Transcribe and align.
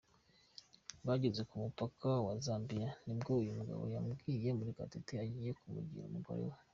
Bageze 1.05 1.41
ku 1.49 1.55
mupaka 1.63 2.09
wa 2.25 2.33
Zambia 2.45 2.89
nibwo 3.05 3.31
uyu 3.41 3.51
mugabo 3.59 3.83
yabwiye 3.93 4.47
Murekatete 4.57 5.13
agiye 5.23 5.51
kumugira 5.59 6.05
umugore 6.09 6.43
we. 6.49 6.57